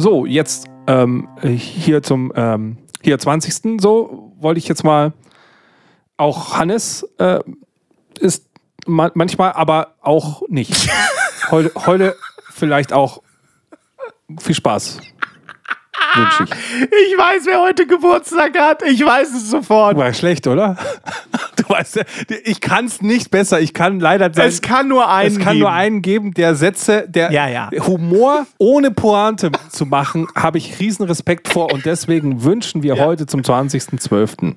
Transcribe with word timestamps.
So, 0.00 0.24
jetzt 0.24 0.66
ähm, 0.86 1.28
hier 1.42 2.02
zum 2.02 2.32
ähm, 2.34 2.78
hier 3.02 3.18
20. 3.18 3.82
So 3.82 4.32
wollte 4.40 4.56
ich 4.56 4.66
jetzt 4.66 4.82
mal 4.82 5.12
auch 6.16 6.56
Hannes 6.56 7.06
äh, 7.18 7.40
ist 8.18 8.46
ma 8.86 9.10
manchmal, 9.12 9.52
aber 9.52 9.96
auch 10.00 10.40
nicht. 10.48 10.88
heute, 11.50 11.72
heute 11.84 12.16
vielleicht 12.50 12.94
auch 12.94 13.20
viel 14.38 14.54
Spaß. 14.54 15.00
Ich. 15.02 16.40
Ich 16.40 17.18
weiß, 17.18 17.42
wer 17.44 17.60
heute 17.60 17.86
Geburtstag 17.86 18.58
hat. 18.58 18.82
Ich 18.82 19.04
weiß 19.04 19.28
es 19.34 19.50
sofort. 19.50 19.98
War 19.98 20.14
schlecht, 20.14 20.46
oder? 20.46 20.78
Du 21.70 21.76
weißt, 21.76 21.96
ja, 21.96 22.02
ich 22.44 22.60
kann 22.60 22.84
es 22.86 23.00
nicht 23.00 23.30
besser. 23.30 23.60
Ich 23.60 23.72
kann 23.74 24.00
leider. 24.00 24.28
Es 24.44 24.60
kann 24.60 24.88
nur 24.88 25.08
einen 25.08 25.30
Es 25.32 25.38
kann 25.38 25.52
geben. 25.52 25.60
nur 25.60 25.70
einen 25.70 26.02
geben, 26.02 26.34
der 26.34 26.56
Sätze, 26.56 27.06
der 27.08 27.30
Ja, 27.30 27.46
ja. 27.48 27.70
Humor 27.86 28.44
ohne 28.58 28.90
Pointe 28.90 29.52
zu 29.70 29.86
machen, 29.86 30.26
habe 30.34 30.58
ich 30.58 30.80
riesen 30.80 31.04
Respekt 31.06 31.46
vor 31.48 31.72
und 31.72 31.86
deswegen 31.86 32.42
wünschen 32.42 32.82
wir 32.82 32.96
Ja. 32.96 33.04
heute 33.04 33.26
zum 33.26 33.42
20.12. 33.42 34.56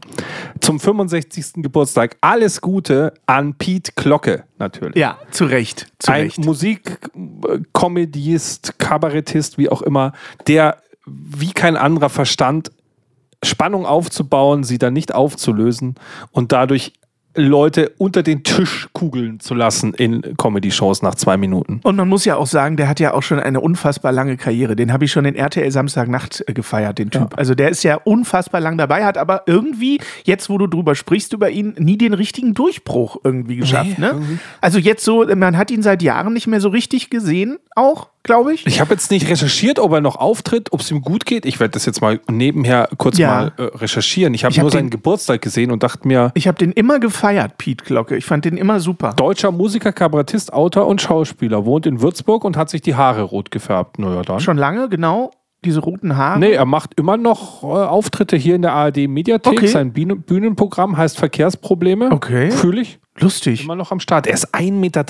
zum 0.60 0.80
65. 0.80 1.62
Geburtstag 1.62 2.18
alles 2.22 2.62
Gute 2.62 3.14
an 3.28 3.54
Pete 3.54 3.92
Glocke 3.96 4.46
natürlich. 4.58 4.96
Ja, 4.96 5.20
zu 5.30 5.46
Recht. 5.46 5.86
Zu 6.00 6.12
Ein 6.12 6.22
Recht. 6.24 6.40
Musikkomödiist, 6.44 8.80
Kabarettist, 8.80 9.60
wie 9.60 9.70
auch 9.70 9.84
immer, 9.84 10.14
der 10.48 10.78
wie 11.06 11.52
kein 11.52 11.76
anderer 11.78 12.10
verstand, 12.10 12.72
Spannung 13.44 13.86
aufzubauen, 13.86 14.64
sie 14.64 14.78
dann 14.78 14.94
nicht 14.94 15.14
aufzulösen 15.14 15.96
und 16.32 16.54
dadurch 16.54 16.94
Leute 17.36 17.94
unter 17.98 18.24
den 18.24 18.44
Tisch 18.44 18.88
kugeln 18.94 19.40
zu 19.40 19.56
lassen 19.56 19.94
in 19.94 20.38
Comedy-Shows 20.38 21.02
nach 21.02 21.16
zwei 21.16 21.38
Minuten. 21.38 21.80
Und 21.84 21.96
man 21.96 22.08
muss 22.08 22.26
ja 22.26 22.36
auch 22.36 22.48
sagen, 22.48 22.78
der 22.78 22.88
hat 22.88 23.00
ja 23.00 23.14
auch 23.14 23.24
schon 23.24 23.40
eine 23.40 23.60
unfassbar 23.60 24.12
lange 24.12 24.38
Karriere. 24.38 24.76
Den 24.76 24.94
habe 24.94 25.06
ich 25.06 25.12
schon 25.12 25.26
in 25.26 25.36
RTL 25.36 25.72
Samstagnacht 25.72 26.44
äh, 26.48 26.54
gefeiert, 26.54 27.00
den 27.00 27.10
Typ. 27.10 27.38
Also 27.38 27.56
der 27.56 27.70
ist 27.70 27.84
ja 27.84 27.96
unfassbar 27.96 28.62
lang 28.62 28.78
dabei, 28.78 29.06
hat 29.06 29.18
aber 29.18 29.44
irgendwie, 29.48 30.00
jetzt 30.24 30.50
wo 30.50 30.58
du 30.58 30.68
drüber 30.68 30.96
sprichst 30.96 31.34
über 31.34 31.50
ihn, 31.50 31.74
nie 31.78 31.98
den 31.98 32.14
richtigen 32.14 32.54
Durchbruch 32.54 33.18
irgendwie 33.24 33.56
geschafft. 33.56 33.98
Nee, 33.98 34.06
ne? 34.06 34.40
Also 34.62 34.78
jetzt 34.80 35.04
so, 35.04 35.26
man 35.36 35.58
hat 35.58 35.72
ihn 35.72 35.82
seit 35.82 36.04
Jahren 36.04 36.34
nicht 36.34 36.48
mehr 36.48 36.62
so 36.62 36.70
richtig 36.70 37.10
gesehen, 37.10 37.58
auch, 37.76 38.10
glaube 38.24 38.54
ich. 38.54 38.66
Ich 38.66 38.80
habe 38.82 38.94
jetzt 38.94 39.12
nicht 39.12 39.30
recherchiert, 39.30 39.80
ob 39.80 39.92
er 39.92 40.02
noch 40.02 40.16
auftritt, 40.16 40.72
ob 40.72 40.80
es 40.80 40.90
ihm 40.92 41.02
gut 41.02 41.26
geht. 41.26 41.46
Ich 41.46 41.60
werde 41.60 41.72
das 41.74 41.86
jetzt 41.86 42.02
mal 42.02 42.20
nebenher 42.30 42.90
kurz 42.98 43.18
Ja. 43.18 43.28
mal 43.30 43.52
äh, 43.58 43.64
recherchieren. 43.78 44.34
Ich 44.34 44.46
habe 44.46 44.56
hab 44.56 44.62
nur 44.62 44.72
seinen 44.72 44.86
den- 44.86 44.92
Geburtstag 44.92 45.42
gesehen 45.42 45.72
und 45.72 45.84
dachte 45.84 46.08
mir, 46.08 46.32
Ich 46.34 46.48
habe 46.48 46.58
den 46.58 46.72
immer 46.72 47.00
gefeiert, 47.00 47.58
Pete 47.58 47.84
Glocke. 47.86 48.16
Ich 48.16 48.26
fand 48.26 48.46
den 48.46 48.58
immer 48.58 48.80
super. 48.80 49.14
deutscher 49.14 49.52
Musiker, 49.52 49.92
Kabarettist, 49.92 50.54
Autor 50.54 50.88
und 50.88 51.02
Schauspieler, 51.02 51.66
wohnt 51.66 51.86
in 51.86 52.02
Würzburg 52.02 52.44
und 52.46 52.58
hat 52.58 52.70
sich 52.70 52.82
die 52.82 52.96
Haare 52.96 53.24
rot 53.24 53.52
gefärbt. 53.52 54.00
Naja, 54.00 54.22
dann. 54.22 54.40
Schon 54.40 54.58
lange, 54.58 54.90
genau. 54.90 55.32
Diese 55.66 55.80
roten 55.80 56.18
Haare. 56.18 56.40
Nee, 56.40 56.52
er 56.52 56.66
macht 56.66 56.92
immer 57.00 57.16
noch 57.16 57.64
äh, 57.64 57.68
Auftritte 57.68 58.36
hier 58.36 58.56
in 58.56 58.64
der 58.64 58.74
ARD 58.74 59.08
Mediathek. 59.08 59.54
Okay. 59.54 59.68
Sein 59.68 59.94
Bühne 59.94 60.18
Bühnenprogramm 60.18 60.98
heißt 60.98 61.18
Verkehrsprobleme. 61.18 62.12
Okay. 62.12 62.52
Fühle 62.52 62.82
ich. 62.82 63.00
Lustig. 63.20 63.64
Immer 63.64 63.76
noch 63.76 63.92
am 63.92 64.00
Start. 64.00 64.26
Er 64.26 64.34
ist 64.34 64.56
1,93 64.56 64.72
Meter 64.72 65.04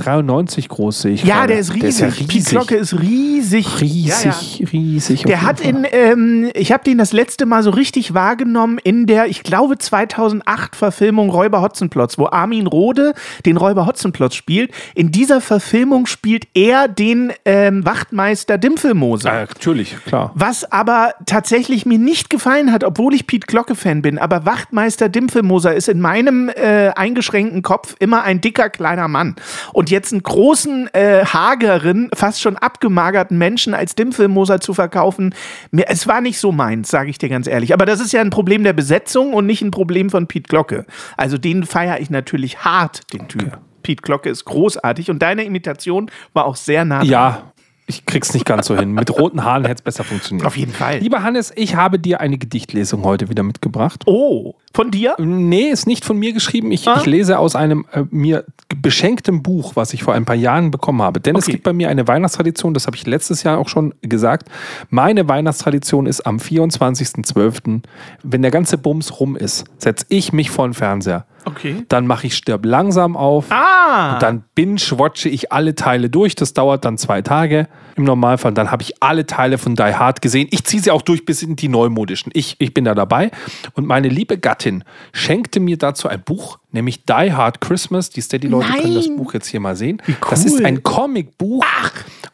groß, 0.67 1.01
sehe 1.01 1.13
ich. 1.13 1.23
Ja, 1.23 1.35
gerade. 1.35 1.47
der 1.53 1.59
ist 1.59 1.73
riesig. 1.73 1.81
Der 1.81 1.89
ist 1.89 1.99
ja 2.19 2.25
riesig. 2.33 2.45
Glocke 2.49 2.75
ist 2.75 2.99
riesig. 2.99 3.81
riesig, 3.81 4.23
Ja, 4.25 4.31
ja. 4.31 4.67
riesig. 4.73 5.23
Der 5.23 5.41
hat 5.41 5.61
Fall. 5.61 5.69
in, 5.69 5.87
ähm, 5.89 6.51
ich 6.53 6.73
habe 6.73 6.83
den 6.83 6.97
das 6.97 7.13
letzte 7.13 7.45
Mal 7.45 7.63
so 7.63 7.69
richtig 7.69 8.13
wahrgenommen 8.13 8.77
in 8.83 9.05
der, 9.05 9.27
ich 9.27 9.43
glaube 9.43 9.77
2008 9.77 10.75
Verfilmung 10.75 11.29
Räuber 11.29 11.61
Hotzenplotz, 11.61 12.17
wo 12.17 12.25
Armin 12.27 12.67
Rohde 12.67 13.13
den 13.45 13.55
Räuber 13.55 13.85
Hotzenplotz 13.85 14.35
spielt. 14.35 14.71
In 14.95 15.11
dieser 15.11 15.39
Verfilmung 15.39 16.05
spielt 16.05 16.47
er 16.53 16.89
den 16.89 17.31
ähm, 17.45 17.85
Wachtmeister 17.85 18.57
Dimpfelmoser. 18.57 19.33
Ja, 19.33 19.39
natürlich, 19.45 19.95
klar. 20.05 20.31
Was 20.35 20.69
aber 20.69 21.13
tatsächlich 21.25 21.85
mir 21.85 21.99
nicht 21.99 22.29
gefallen 22.29 22.73
hat, 22.73 22.83
obwohl 22.83 23.13
ich 23.13 23.27
Pete 23.27 23.47
Glocke-Fan 23.47 24.01
bin. 24.01 24.19
Aber 24.19 24.45
Wachtmeister 24.45 25.07
Dimpfelmoser 25.07 25.73
ist 25.73 25.87
in 25.87 26.01
meinem 26.01 26.49
äh, 26.49 26.89
eingeschränkten 26.89 27.61
Kopf 27.61 27.92
immer 27.99 28.23
ein 28.23 28.41
dicker 28.41 28.69
kleiner 28.69 29.07
Mann. 29.07 29.35
Und 29.73 29.89
jetzt 29.89 30.11
einen 30.11 30.23
großen, 30.23 30.93
äh, 30.93 31.25
hageren, 31.25 32.09
fast 32.13 32.41
schon 32.41 32.57
abgemagerten 32.57 33.37
Menschen 33.37 33.73
als 33.73 33.95
Dimpfelmoser 33.95 34.59
zu 34.59 34.73
verkaufen, 34.73 35.33
mir, 35.71 35.85
es 35.89 36.07
war 36.07 36.21
nicht 36.21 36.39
so 36.39 36.51
meins, 36.51 36.89
sage 36.89 37.09
ich 37.09 37.17
dir 37.17 37.29
ganz 37.29 37.47
ehrlich. 37.47 37.73
Aber 37.73 37.85
das 37.85 37.99
ist 37.99 38.13
ja 38.13 38.21
ein 38.21 38.29
Problem 38.29 38.63
der 38.63 38.73
Besetzung 38.73 39.33
und 39.33 39.45
nicht 39.45 39.61
ein 39.61 39.71
Problem 39.71 40.09
von 40.09 40.27
Pete 40.27 40.47
Glocke. 40.47 40.85
Also 41.17 41.37
den 41.37 41.63
feiere 41.63 41.99
ich 41.99 42.09
natürlich 42.09 42.59
hart, 42.59 43.13
den 43.13 43.27
Typ. 43.27 43.57
Pete 43.83 44.01
Glocke 44.01 44.29
ist 44.29 44.45
großartig 44.45 45.09
und 45.11 45.21
deine 45.21 45.43
Imitation 45.43 46.09
war 46.33 46.45
auch 46.45 46.55
sehr 46.55 46.85
nah. 46.85 47.03
Ja, 47.03 47.53
ich 47.85 48.05
krieg's 48.05 48.33
nicht 48.33 48.45
ganz 48.45 48.67
so 48.67 48.77
hin. 48.77 48.93
Mit 48.93 49.11
roten 49.11 49.43
Haaren 49.43 49.65
hätte 49.65 49.79
es 49.79 49.81
besser 49.81 50.03
funktioniert. 50.03 50.47
Auf 50.47 50.55
jeden 50.55 50.71
Fall. 50.71 50.99
Lieber 50.99 51.21
Hannes, 51.21 51.51
ich 51.55 51.75
habe 51.75 51.99
dir 51.99 52.21
eine 52.21 52.37
Gedichtlesung 52.37 53.03
heute 53.03 53.29
wieder 53.29 53.43
mitgebracht. 53.43 54.03
Oh, 54.05 54.55
von 54.73 54.89
dir? 54.91 55.15
Nee, 55.19 55.69
ist 55.69 55.85
nicht 55.87 56.03
von 56.03 56.17
mir 56.17 56.33
geschrieben. 56.33 56.71
Ich, 56.71 56.87
Ah. 56.87 56.95
ich 56.99 57.05
lese 57.05 57.37
aus 57.39 57.55
einem 57.55 57.85
äh, 57.91 58.03
mir 58.09 58.43
beschenktem 58.81 59.43
Buch, 59.43 59.75
was 59.75 59.93
ich 59.93 60.03
vor 60.03 60.13
ein 60.15 60.25
paar 60.25 60.35
Jahren 60.35 60.71
bekommen 60.71 61.01
habe. 61.01 61.19
Denn 61.19 61.35
es 61.35 61.43
Okay. 61.45 61.51
gibt 61.53 61.63
bei 61.63 61.73
mir 61.73 61.89
eine 61.89 62.07
Weihnachtstradition, 62.07 62.73
das 62.73 62.87
habe 62.87 62.95
ich 62.97 63.05
letztes 63.05 63.43
Jahr 63.43 63.57
auch 63.59 63.69
schon 63.69 63.93
gesagt. 64.01 64.49
Meine 64.89 65.27
Weihnachtstradition 65.29 66.07
ist 66.07 66.21
am 66.21 66.39
24.12., 66.39 67.81
wenn 68.23 68.41
der 68.41 68.51
ganze 68.51 68.77
Bums 68.77 69.19
rum 69.19 69.35
ist, 69.35 69.65
setze 69.77 70.05
ich 70.09 70.33
mich 70.33 70.49
vor 70.49 70.67
den 70.67 70.73
Fernseher. 70.73 71.25
Okay. 71.45 71.83
Dann 71.89 72.07
mache 72.07 72.27
ich 72.27 72.37
Stirb 72.37 72.65
langsam 72.65 73.17
auf. 73.17 73.47
Ah! 73.49 74.17
Dann 74.19 74.45
binge-watche 74.55 75.27
ich 75.27 75.51
alle 75.51 75.75
Teile 75.75 76.09
durch. 76.09 76.35
Das 76.35 76.53
dauert 76.53 76.85
dann 76.85 76.97
zwei 76.97 77.21
Tage 77.21 77.67
im 77.97 78.05
Normalfall. 78.05 78.53
Dann 78.53 78.71
habe 78.71 78.81
ich 78.81 79.03
alle 79.03 79.25
Teile 79.25 79.57
von 79.57 79.75
Die 79.75 79.83
Hard 79.83 80.21
gesehen. 80.21 80.47
Ich 80.51 80.63
ziehe 80.63 80.81
sie 80.81 80.89
auch 80.89 81.01
durch 81.01 81.25
bis 81.25 81.43
in 81.43 81.57
die 81.57 81.67
neumodischen. 81.67 82.31
Ich, 82.33 82.55
ich 82.59 82.73
bin 82.73 82.85
da 82.85 82.95
dabei. 82.95 83.29
Und 83.73 83.85
meine 83.85 84.07
liebe 84.07 84.37
Gattin 84.37 84.62
schenkte 85.11 85.59
mir 85.59 85.77
dazu 85.77 86.07
ein 86.07 86.21
Buch, 86.21 86.59
nämlich 86.71 87.05
Die 87.05 87.33
Hard 87.33 87.61
Christmas. 87.61 88.09
Die 88.09 88.21
Steady-Leute 88.21 88.71
können 88.71 88.95
das. 88.95 89.07
Buch 89.15 89.33
jetzt 89.33 89.47
hier 89.47 89.59
mal 89.59 89.75
sehen. 89.75 90.01
Wie 90.05 90.15
Das 90.29 90.45
ist 90.45 90.59
cool. 90.59 90.65
ein 90.65 90.83
Comicbuch. 90.83 91.63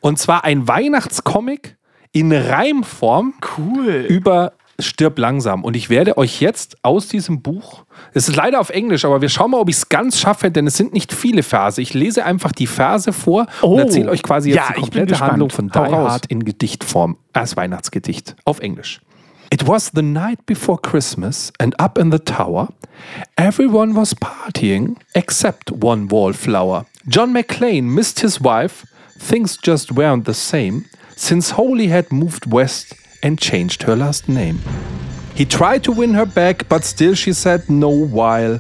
Und 0.02 0.18
zwar 0.20 0.44
ein 0.44 0.68
Weihnachtscomic 0.68 1.78
in 2.12 2.32
Reimform 2.32 3.34
Cool. 3.58 4.06
über 4.10 4.54
Stirb 4.82 5.20
langsam. 5.20 5.66
Und 5.66 5.76
ich 5.76 5.90
werde 5.90 6.18
euch 6.18 6.40
jetzt 6.40 6.78
aus 6.84 7.10
diesem 7.10 7.42
Buch, 7.42 7.84
es 8.14 8.30
ist 8.30 8.36
leider 8.38 8.62
auf 8.62 8.70
Englisch, 8.70 9.04
aber 9.04 9.20
wir 9.22 9.28
schauen 9.28 9.52
mal, 9.52 9.58
ob 9.60 9.68
ich 9.70 9.76
es 9.76 9.90
ganz 9.90 10.18
schaffe, 10.18 10.52
denn 10.52 10.66
es 10.68 10.78
sind 10.78 10.94
nicht 10.94 11.12
viele 11.14 11.44
Verse. 11.44 11.82
Ich 11.82 11.94
lese 11.94 12.24
einfach 12.24 12.54
die 12.54 12.66
Verse 12.66 13.12
vor 13.12 13.48
Oh. 13.62 13.74
und 13.74 13.80
erzähle 13.80 14.10
euch 14.10 14.24
quasi 14.24 14.52
jetzt 14.52 14.56
Ja, 14.70 14.74
die 14.76 14.80
komplette. 14.82 15.20
Handlung 15.20 15.50
von 15.50 15.68
Die. 15.68 15.78
Hard 15.78 16.28
in 16.28 16.46
Gedichtform 16.46 17.18
als 17.34 17.58
Weihnachtsgedicht 17.58 18.38
auf 18.46 18.60
Englisch. 18.62 19.02
It 19.52 19.64
was 19.64 19.90
the 19.90 20.04
night 20.04 20.46
before 20.46 20.78
Christmas, 20.78 21.52
and 21.60 21.74
up 21.80 21.98
in 21.98 22.12
the 22.12 22.20
tower, 22.20 22.70
everyone 23.36 23.96
was 23.96 24.14
partying 24.14 25.02
except 25.16 25.72
one 25.72 26.08
wallflower. 26.08 26.86
John 27.08 27.34
McClane 27.34 27.86
missed 27.86 28.20
his 28.20 28.40
wife, 28.40 28.86
things 29.18 29.58
just 29.58 29.92
weren't 29.92 30.26
the 30.26 30.36
same, 30.36 30.86
since 31.16 31.50
Holy 31.50 31.88
had 31.88 32.12
moved 32.12 32.52
west 32.52 32.94
and 33.24 33.40
changed 33.40 33.82
her 33.84 33.96
last 33.96 34.30
name. 34.30 34.60
He 35.34 35.46
tried 35.46 35.84
to 35.86 35.92
win 35.92 36.14
her 36.14 36.28
back, 36.28 36.70
but 36.70 36.84
still 36.84 37.16
she 37.16 37.34
said 37.34 37.68
no 37.70 37.90
while, 37.90 38.60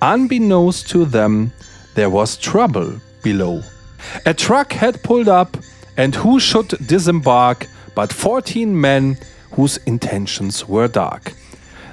unbeknownst 0.00 0.88
to 0.90 1.04
them, 1.04 1.52
there 1.94 2.08
was 2.08 2.38
trouble 2.38 2.98
below. 3.22 3.62
A 4.24 4.32
truck 4.32 4.72
had 4.72 5.02
pulled 5.02 5.28
up, 5.28 5.54
and 5.98 6.14
who 6.14 6.40
should 6.40 6.68
disembark 6.86 7.66
but 7.94 8.10
fourteen 8.10 8.80
men 8.80 9.18
whose 9.52 9.76
intentions 9.78 10.68
were 10.68 10.88
dark. 10.88 11.34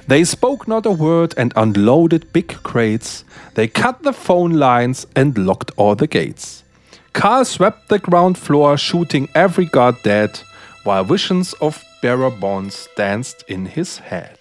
They 0.07 0.23
spoke 0.23 0.67
not 0.67 0.85
a 0.85 0.91
word 0.91 1.33
and 1.37 1.51
unloaded 1.55 2.31
big 2.31 2.47
crates. 2.63 3.25
They 3.55 3.67
cut 3.67 4.03
the 4.03 4.13
phone 4.13 4.53
lines 4.53 5.05
and 5.15 5.37
locked 5.37 5.71
all 5.75 5.95
the 5.95 6.07
gates. 6.07 6.63
Cars 7.11 7.49
swept 7.49 7.89
the 7.89 7.99
ground 7.99 8.37
floor, 8.37 8.77
shooting 8.77 9.27
every 9.35 9.65
guard 9.65 9.95
dead, 10.03 10.39
while 10.83 11.03
visions 11.03 11.53
of 11.53 11.83
bearer 12.01 12.29
bonds 12.29 12.87
danced 12.95 13.43
in 13.47 13.65
his 13.65 13.97
head. 13.97 14.37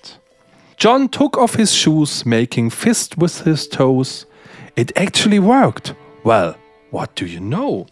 John 0.76 1.08
took 1.08 1.38
off 1.38 1.54
his 1.54 1.72
shoes, 1.72 2.26
making 2.26 2.70
fist 2.70 3.16
with 3.16 3.40
his 3.40 3.66
toes. 3.66 4.26
It 4.76 4.92
actually 4.94 5.38
worked. 5.38 5.94
Well, 6.22 6.56
what 6.90 7.14
do 7.14 7.26
you 7.26 7.40
know? 7.40 7.86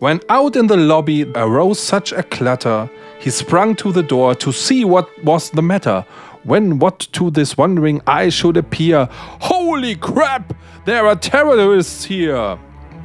When 0.00 0.20
out 0.28 0.56
in 0.56 0.66
the 0.66 0.76
lobby 0.76 1.24
arose 1.36 1.78
such 1.78 2.12
a 2.12 2.24
clatter, 2.24 2.90
he 3.24 3.30
sprung 3.30 3.74
to 3.74 3.90
the 3.90 4.02
door 4.02 4.34
to 4.34 4.52
see 4.52 4.84
what 4.84 5.08
was 5.24 5.48
the 5.48 5.62
matter. 5.62 6.04
When 6.42 6.78
what 6.78 7.08
to 7.12 7.30
this 7.30 7.56
wondering 7.56 8.02
eye 8.06 8.28
should 8.28 8.58
appear, 8.58 9.08
Holy 9.40 9.94
crap! 9.94 10.52
There 10.84 11.06
are 11.06 11.16
terrorists 11.16 12.04
here! 12.04 12.58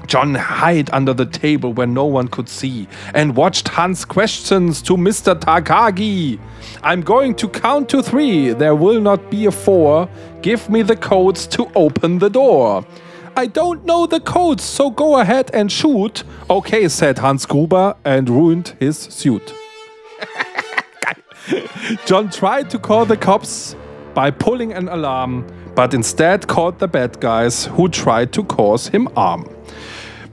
John 0.07 0.35
hid 0.35 0.89
under 0.91 1.13
the 1.13 1.25
table 1.25 1.71
where 1.71 1.87
no 1.87 2.03
one 2.03 2.27
could 2.27 2.49
see 2.49 2.89
and 3.13 3.37
watched 3.37 3.69
Hans' 3.69 4.03
questions 4.03 4.81
to 4.81 4.97
Mr. 4.97 5.39
Takagi. 5.39 6.37
I'm 6.83 6.99
going 6.99 7.33
to 7.35 7.47
count 7.47 7.87
to 7.89 8.03
three. 8.03 8.51
There 8.51 8.75
will 8.75 8.99
not 8.99 9.31
be 9.31 9.45
a 9.45 9.51
four. 9.51 10.09
Give 10.41 10.69
me 10.69 10.81
the 10.81 10.97
codes 10.97 11.47
to 11.47 11.71
open 11.75 12.19
the 12.19 12.29
door. 12.29 12.85
I 13.37 13.45
don't 13.45 13.85
know 13.85 14.05
the 14.05 14.19
codes, 14.19 14.65
so 14.65 14.89
go 14.89 15.19
ahead 15.19 15.49
and 15.53 15.71
shoot. 15.71 16.25
Okay, 16.49 16.89
said 16.89 17.19
Hans 17.19 17.45
Gruber 17.45 17.95
and 18.03 18.27
ruined 18.29 18.75
his 18.81 18.97
suit. 18.97 19.53
John 22.05 22.29
tried 22.29 22.69
to 22.71 22.79
call 22.79 23.05
the 23.05 23.17
cops 23.17 23.75
by 24.13 24.31
pulling 24.31 24.73
an 24.73 24.89
alarm, 24.89 25.45
but 25.75 25.93
instead 25.93 26.47
called 26.47 26.79
the 26.79 26.87
bad 26.87 27.19
guys 27.19 27.65
who 27.65 27.87
tried 27.87 28.33
to 28.33 28.43
cause 28.43 28.87
him 28.87 29.07
harm. 29.15 29.47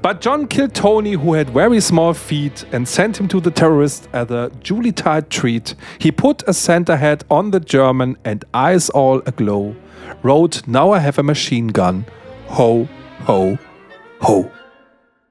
But 0.03 0.21
John 0.21 0.47
killed 0.47 0.75
Tony, 0.75 1.13
who 1.13 1.35
had 1.35 1.51
very 1.51 1.81
small 1.81 2.15
feet, 2.15 2.65
and 2.71 2.87
sent 2.87 3.19
him 3.19 3.29
to 3.29 3.41
the 3.41 3.51
terrorists 3.51 4.09
as 4.13 4.31
a 4.31 4.51
Julitide 4.63 5.29
treat. 5.31 5.75
He 5.99 6.13
put 6.13 6.43
a 6.47 6.53
Santa 6.53 6.97
hat 6.97 7.25
on 7.31 7.51
the 7.51 7.61
German 7.61 8.17
and 8.25 8.45
eyes 8.55 8.89
all 8.91 9.21
aglow. 9.27 9.75
Wrote, 10.23 10.67
Now 10.67 10.93
I 10.93 11.01
have 11.01 11.19
a 11.19 11.23
machine 11.23 11.69
gun. 11.69 12.07
Ho, 12.49 12.89
ho, 13.21 13.59
ho. 14.21 14.56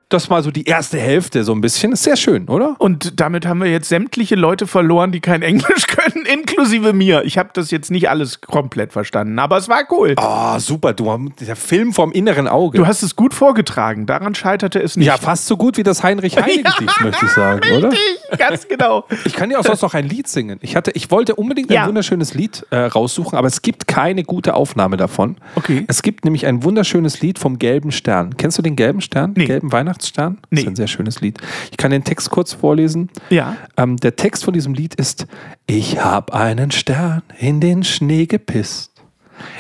Das 0.10 0.30
mal 0.30 0.44
so 0.44 0.52
die 0.52 0.66
erste 0.66 1.00
Hälfte 1.00 1.44
so 1.44 1.52
ein 1.52 1.62
bisschen. 1.62 1.92
Ist 1.92 2.04
sehr 2.04 2.16
schön, 2.16 2.48
oder? 2.48 2.76
Und 2.78 3.20
damit 3.20 3.48
haben 3.48 3.60
wir 3.60 3.72
jetzt 3.72 3.90
sämtliche 3.90 4.36
Leute 4.36 4.68
verloren, 4.68 5.12
die 5.12 5.20
kein 5.20 5.42
Englisch 5.42 5.88
können, 5.88 6.26
inklusive 6.26 6.94
mir. 6.94 7.24
Ich 7.24 7.40
habe 7.40 7.50
das 7.54 7.72
jetzt 7.72 7.90
nicht 7.90 8.08
alles 8.08 8.42
komplett 8.42 8.94
verstanden, 8.94 9.40
aber 9.40 9.58
es 9.58 9.68
war 9.68 9.82
cool. 9.92 10.14
Ah, 10.18 10.60
super. 10.60 10.94
Du, 10.94 11.32
der 11.40 11.56
Film 11.56 11.92
vom 11.92 12.12
inneren 12.12 12.48
Auge. 12.48 12.78
Du 12.78 12.86
hast 12.86 13.02
es 13.02 13.16
gut 13.16 13.34
vorgetragen. 13.34 14.06
Daran 14.06 14.36
scheiterte 14.36 14.80
es 14.80 14.96
nicht. 14.96 15.08
ja, 15.08 15.18
fast 15.18 15.48
so 15.48 15.58
gut 15.58 15.78
wie 15.78 15.84
das 15.84 16.04
Heinrich-Heine-Gedicht, 16.04 17.02
möchte 17.02 17.26
ich 17.26 17.32
sagen, 17.32 17.62
oder? 17.76 17.92
Ganz 18.38 18.68
genau. 18.68 19.06
Ich 19.26 19.34
kann 19.34 19.50
dir 19.50 19.60
auch 19.60 19.64
sonst 19.66 19.82
noch 19.82 19.94
ein 19.94 20.08
Lied 20.08 20.28
singen. 20.28 20.60
Ich, 20.62 20.76
hatte, 20.76 20.92
ich 20.92 21.12
wollte 21.12 21.36
unbedingt 21.36 21.70
ein 21.70 21.74
Ja. 21.74 21.88
wunderschönes 21.88 22.34
Lied 22.34 22.66
äh, 22.72 22.78
raussuchen, 22.78 23.38
aber 23.38 23.48
es 23.48 23.62
gibt 23.62 23.88
keine 23.88 24.24
gute 24.24 24.54
Aufnahme 24.54 24.98
davon. 24.98 25.38
Okay. 25.56 25.86
Es 25.88 26.02
gibt 26.02 26.26
nämlich 26.26 26.46
ein 26.46 26.64
wunderschönes 26.64 27.22
Lied 27.22 27.40
vom 27.40 27.60
Gelben 27.60 27.92
Stern. 27.92 28.38
Kennst 28.38 28.58
du 28.58 28.62
den 28.62 28.76
Gelben 28.76 29.02
Stern? 29.02 29.34
Nee. 29.36 29.46
Gelben 29.46 29.72
Weihnachtsstern? 29.72 30.38
Das 30.42 30.48
Nee. 30.52 30.62
ist 30.62 30.68
ein 30.68 30.76
sehr 30.76 30.88
schönes 30.88 31.22
Lied. 31.22 31.40
Ich 31.72 31.78
kann 31.78 31.92
den 31.92 32.04
Text 32.04 32.30
kurz 32.30 32.54
vorlesen. 32.54 33.10
Ja. 33.30 33.56
Ähm, 33.78 33.98
der 33.98 34.16
Text 34.16 34.44
von 34.46 34.54
diesem 34.54 34.74
Lied 34.74 34.96
ist: 34.96 35.28
Ich 35.68 36.04
hab 36.04 36.34
einen 36.34 36.72
Stern 36.72 37.22
in 37.40 37.60
den 37.60 37.84
Schnee 37.84 38.26
gepisst. 38.26 38.92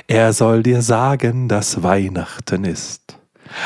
Er 0.08 0.32
soll 0.34 0.64
dir 0.64 0.82
sagen, 0.82 1.48
dass 1.50 1.84
Weihnachten 1.84 2.64
ist. 2.64 3.18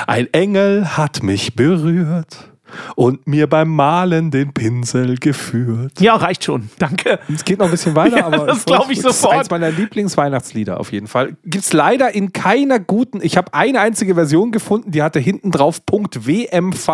Ein 0.07 0.27
Engel 0.33 0.97
hat 0.97 1.23
mich 1.23 1.55
berührt 1.55 2.49
und 2.95 3.27
mir 3.27 3.47
beim 3.47 3.69
Malen 3.69 4.31
den 4.31 4.53
Pinsel 4.53 5.17
geführt. 5.17 5.93
Ja, 5.99 6.15
reicht 6.15 6.43
schon. 6.43 6.69
Danke. 6.79 7.19
Es 7.33 7.45
geht 7.45 7.59
noch 7.59 7.65
ein 7.65 7.71
bisschen 7.71 7.95
weiter, 7.95 8.17
Ja, 8.19 8.25
aber 8.27 8.45
das 8.47 8.65
glaub 8.65 8.89
ich 8.89 9.01
das 9.01 9.15
ist 9.15 9.21
sofort. 9.21 9.37
eins 9.39 9.49
meiner 9.49 9.71
Lieblingsweihnachtslieder 9.71 10.79
auf 10.79 10.91
jeden 10.91 11.07
Fall. 11.07 11.35
Gibt 11.45 11.63
es 11.65 11.73
leider 11.73 12.13
in 12.13 12.33
keiner 12.33 12.79
guten. 12.79 13.19
Ich 13.21 13.37
habe 13.37 13.53
eine 13.53 13.79
einzige 13.79 14.15
Version 14.15 14.51
gefunden, 14.51 14.91
die 14.91 15.01
hatte 15.03 15.19
hinten 15.19 15.51
drauf 15.51 15.85
Punkt 15.85 16.25
.wmv. 16.27 16.85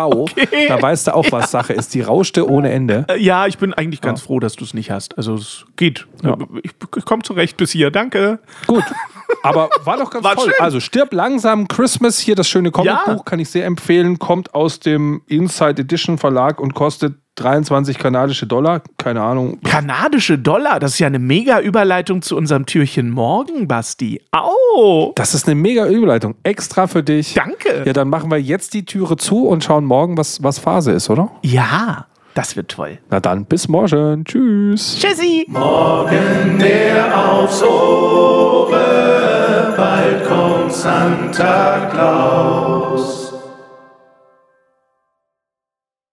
Da 0.68 0.80
weißt 0.82 1.08
du 1.08 1.14
auch, 1.14 1.26
was 1.30 1.50
Sache 1.56 1.72
ist. 1.72 1.94
Die 1.94 2.00
rauschte 2.00 2.48
ohne 2.48 2.70
Ende. 2.70 3.04
Äh, 3.08 3.18
Ja, 3.22 3.46
ich 3.46 3.58
bin 3.58 3.72
eigentlich 3.74 4.00
ganz 4.00 4.20
froh, 4.22 4.40
dass 4.40 4.54
du 4.56 4.64
es 4.64 4.74
nicht 4.74 4.90
hast. 4.90 5.16
Also 5.18 5.34
es 5.34 5.64
geht. 5.76 6.06
Ja. 6.22 6.36
Ich, 6.62 6.70
ich 6.96 7.04
komme 7.04 7.22
zurecht 7.22 7.56
bis 7.56 7.70
hier. 7.72 7.90
Danke. 7.90 8.38
Gut. 8.66 8.84
Aber 9.42 9.68
war 9.84 9.96
doch 9.96 10.10
ganz 10.10 10.24
War 10.24 10.34
toll. 10.36 10.44
schön. 10.46 10.54
Also 10.60 10.80
stirb 10.80 11.12
langsam 11.12 11.68
Christmas 11.68 12.18
hier 12.18 12.34
das 12.34 12.48
schöne 12.48 12.70
Comicbuch 12.70 13.06
Ja. 13.06 13.22
kann 13.24 13.38
ich 13.38 13.48
sehr 13.50 13.64
empfehlen. 13.66 14.18
Kommt 14.18 14.54
aus 14.54 14.80
dem 14.80 15.22
Inside 15.26 15.82
Edition 15.82 16.18
Verlag 16.18 16.60
und 16.60 16.74
kostet 16.74 17.14
23 17.36 17.98
kanadische 17.98 18.46
Dollar. 18.46 18.80
Keine 18.96 19.20
Ahnung. 19.22 19.60
Kanadische 19.62 20.38
Dollar, 20.38 20.80
das 20.80 20.92
ist 20.92 20.98
ja 21.00 21.06
eine 21.06 21.18
mega 21.18 21.60
Überleitung 21.60 22.22
zu 22.22 22.34
unserem 22.36 22.64
Türchen 22.64 23.10
morgen, 23.10 23.68
Basti. 23.68 24.22
Au! 24.32 25.12
Das 25.14 25.34
ist 25.34 25.46
eine 25.46 25.54
mega 25.54 25.86
Überleitung. 25.86 26.34
Extra 26.44 26.86
für 26.86 27.02
dich. 27.02 27.34
Danke. 27.34 27.82
Ja, 27.84 27.92
dann 27.92 28.08
machen 28.08 28.30
wir 28.30 28.40
jetzt 28.40 28.72
die 28.72 28.86
Türe 28.86 29.16
zu 29.18 29.46
und 29.46 29.62
schauen 29.64 29.84
morgen, 29.84 30.16
was, 30.16 30.42
was 30.42 30.58
Phase 30.58 30.92
ist, 30.92 31.10
oder? 31.10 31.30
Ja, 31.42 32.06
das 32.36 32.54
wird 32.54 32.68
toll. 32.68 32.98
Na 33.10 33.18
dann, 33.18 33.46
bis 33.46 33.66
morgen. 33.66 34.24
Tschüss. 34.24 34.98
Tschüssi! 35.00 35.46
Morgen 35.48 36.58
der 36.58 37.18
aufs 37.18 37.62
Ohre, 37.62 39.74
bald 39.76 40.28
kommt 40.28 40.72
Santa 40.72 41.88
Claus. 41.90 43.25